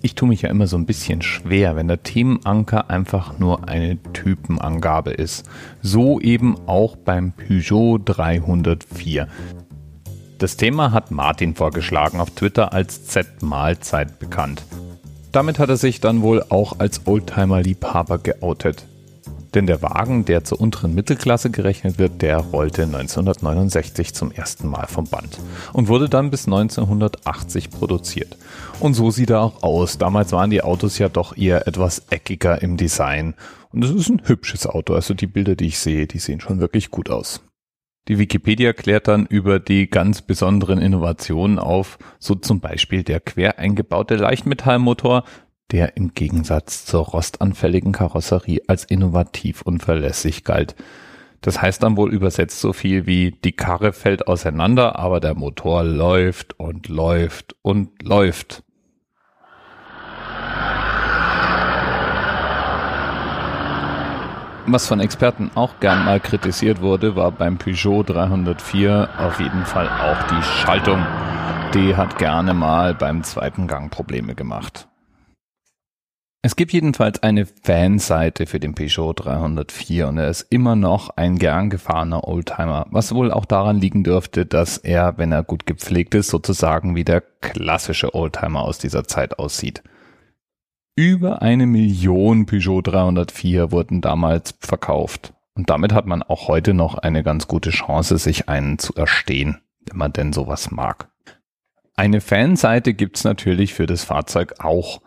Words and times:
Ich 0.00 0.14
tue 0.14 0.28
mich 0.28 0.42
ja 0.42 0.50
immer 0.50 0.68
so 0.68 0.76
ein 0.76 0.86
bisschen 0.86 1.22
schwer, 1.22 1.74
wenn 1.74 1.88
der 1.88 2.04
Themenanker 2.04 2.88
einfach 2.88 3.38
nur 3.40 3.68
eine 3.68 4.00
Typenangabe 4.12 5.10
ist. 5.10 5.48
So 5.82 6.20
eben 6.20 6.56
auch 6.66 6.94
beim 6.94 7.32
Peugeot 7.32 7.98
304. 8.04 9.26
Das 10.38 10.56
Thema 10.56 10.92
hat 10.92 11.10
Martin 11.10 11.56
vorgeschlagen, 11.56 12.20
auf 12.20 12.30
Twitter 12.30 12.72
als 12.72 13.06
Z-Mahlzeit 13.06 14.20
bekannt. 14.20 14.62
Damit 15.32 15.58
hat 15.58 15.68
er 15.68 15.76
sich 15.76 16.00
dann 16.00 16.22
wohl 16.22 16.44
auch 16.48 16.78
als 16.78 17.06
Oldtimer-Liebhaber 17.08 18.18
geoutet. 18.18 18.86
Denn 19.54 19.66
der 19.66 19.82
Wagen, 19.82 20.24
der 20.24 20.44
zur 20.44 20.60
unteren 20.60 20.94
Mittelklasse 20.94 21.50
gerechnet 21.50 21.98
wird, 21.98 22.20
der 22.22 22.38
rollte 22.38 22.82
1969 22.82 24.14
zum 24.14 24.30
ersten 24.30 24.68
Mal 24.68 24.86
vom 24.86 25.06
Band 25.06 25.38
und 25.72 25.88
wurde 25.88 26.08
dann 26.08 26.30
bis 26.30 26.46
1980 26.46 27.70
produziert. 27.70 28.36
Und 28.80 28.94
so 28.94 29.10
sieht 29.10 29.30
er 29.30 29.40
auch 29.40 29.62
aus. 29.62 29.98
Damals 29.98 30.32
waren 30.32 30.50
die 30.50 30.62
Autos 30.62 30.98
ja 30.98 31.08
doch 31.08 31.36
eher 31.36 31.66
etwas 31.66 32.04
eckiger 32.10 32.60
im 32.60 32.76
Design. 32.76 33.34
Und 33.72 33.84
es 33.84 33.90
ist 33.90 34.08
ein 34.08 34.22
hübsches 34.24 34.66
Auto. 34.66 34.94
Also 34.94 35.14
die 35.14 35.26
Bilder, 35.26 35.56
die 35.56 35.66
ich 35.66 35.78
sehe, 35.78 36.06
die 36.06 36.18
sehen 36.18 36.40
schon 36.40 36.60
wirklich 36.60 36.90
gut 36.90 37.10
aus. 37.10 37.40
Die 38.08 38.18
Wikipedia 38.18 38.72
klärt 38.72 39.06
dann 39.06 39.26
über 39.26 39.60
die 39.60 39.88
ganz 39.90 40.22
besonderen 40.22 40.80
Innovationen 40.80 41.58
auf, 41.58 41.98
so 42.18 42.34
zum 42.34 42.58
Beispiel 42.58 43.02
der 43.02 43.20
quer 43.20 43.58
eingebaute 43.58 44.16
Leichtmetallmotor, 44.16 45.24
der 45.70 45.96
im 45.96 46.14
Gegensatz 46.14 46.84
zur 46.84 47.04
rostanfälligen 47.04 47.92
Karosserie 47.92 48.62
als 48.66 48.84
innovativ 48.84 49.62
und 49.62 49.82
verlässlich 49.82 50.44
galt. 50.44 50.74
Das 51.40 51.62
heißt 51.62 51.82
dann 51.82 51.96
wohl 51.96 52.12
übersetzt 52.12 52.60
so 52.60 52.72
viel 52.72 53.06
wie 53.06 53.30
die 53.30 53.52
Karre 53.52 53.92
fällt 53.92 54.26
auseinander, 54.26 54.98
aber 54.98 55.20
der 55.20 55.34
Motor 55.34 55.84
läuft 55.84 56.58
und 56.58 56.88
läuft 56.88 57.54
und 57.62 58.02
läuft. 58.02 58.64
Was 64.70 64.86
von 64.86 65.00
Experten 65.00 65.50
auch 65.54 65.80
gern 65.80 66.04
mal 66.04 66.20
kritisiert 66.20 66.82
wurde, 66.82 67.16
war 67.16 67.30
beim 67.30 67.56
Peugeot 67.56 68.02
304 68.02 69.08
auf 69.18 69.40
jeden 69.40 69.64
Fall 69.64 69.88
auch 69.88 70.22
die 70.24 70.42
Schaltung. 70.42 71.06
Die 71.72 71.96
hat 71.96 72.18
gerne 72.18 72.52
mal 72.52 72.94
beim 72.94 73.22
zweiten 73.22 73.66
Gang 73.66 73.90
Probleme 73.90 74.34
gemacht. 74.34 74.87
Es 76.40 76.54
gibt 76.54 76.72
jedenfalls 76.72 77.20
eine 77.20 77.46
Fanseite 77.46 78.46
für 78.46 78.60
den 78.60 78.74
Peugeot 78.74 79.12
304 79.14 80.06
und 80.06 80.18
er 80.18 80.28
ist 80.28 80.42
immer 80.50 80.76
noch 80.76 81.10
ein 81.16 81.36
gern 81.36 81.68
gefahrener 81.68 82.28
Oldtimer, 82.28 82.86
was 82.90 83.12
wohl 83.12 83.32
auch 83.32 83.44
daran 83.44 83.80
liegen 83.80 84.04
dürfte, 84.04 84.46
dass 84.46 84.78
er, 84.78 85.18
wenn 85.18 85.32
er 85.32 85.42
gut 85.42 85.66
gepflegt 85.66 86.14
ist, 86.14 86.28
sozusagen 86.28 86.94
wie 86.94 87.02
der 87.02 87.22
klassische 87.22 88.14
Oldtimer 88.14 88.62
aus 88.62 88.78
dieser 88.78 89.02
Zeit 89.04 89.40
aussieht. 89.40 89.82
Über 90.94 91.42
eine 91.42 91.66
Million 91.66 92.46
Peugeot 92.46 92.82
304 92.82 93.72
wurden 93.72 94.00
damals 94.00 94.54
verkauft. 94.60 95.34
Und 95.54 95.70
damit 95.70 95.92
hat 95.92 96.06
man 96.06 96.22
auch 96.22 96.46
heute 96.46 96.72
noch 96.72 96.94
eine 96.94 97.24
ganz 97.24 97.48
gute 97.48 97.70
Chance, 97.70 98.16
sich 98.18 98.48
einen 98.48 98.78
zu 98.78 98.94
erstehen, 98.94 99.58
wenn 99.86 99.98
man 99.98 100.12
denn 100.12 100.32
sowas 100.32 100.70
mag. 100.70 101.08
Eine 101.96 102.20
Fanseite 102.20 102.94
gibt's 102.94 103.24
natürlich 103.24 103.74
für 103.74 103.86
das 103.86 104.04
Fahrzeug 104.04 104.54
auch. 104.60 105.00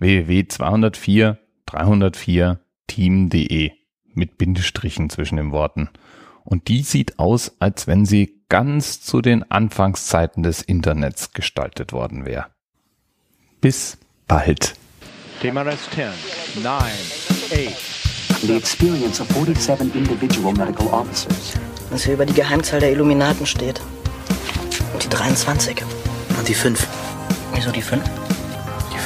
www.204 0.00 1.36
304 1.66 2.58
team.de 2.86 3.70
mit 4.12 4.38
Bindestrichen 4.38 5.08
zwischen 5.08 5.36
den 5.36 5.52
Worten. 5.52 5.88
Und 6.42 6.68
die 6.68 6.82
sieht 6.82 7.18
aus, 7.18 7.52
als 7.60 7.86
wenn 7.86 8.04
sie 8.04 8.42
ganz 8.48 9.00
zu 9.00 9.20
den 9.20 9.48
Anfangszeiten 9.50 10.42
des 10.42 10.62
Internets 10.62 11.32
gestaltet 11.32 11.92
worden 11.92 12.26
wäre. 12.26 12.46
Bis 13.60 13.98
bald. 14.26 14.74
TMRS 15.40 15.88
10, 15.94 16.62
9, 16.62 16.74
8. 16.74 18.00
The 18.42 18.56
experience 18.56 19.20
of 19.20 19.28
47 19.28 19.94
individual 19.94 20.52
medical 20.54 20.86
officers. 20.88 21.54
Was 21.90 22.04
hier 22.04 22.14
über 22.14 22.26
die 22.26 22.32
Geheimzahl 22.32 22.80
der 22.80 22.90
Illuminaten 22.92 23.46
steht. 23.46 23.80
Und 24.92 25.04
die 25.04 25.08
23. 25.08 25.82
Und 26.38 26.48
die 26.48 26.54
5. 26.54 26.86
Wieso 27.54 27.70
die 27.70 27.82
5? 27.82 28.29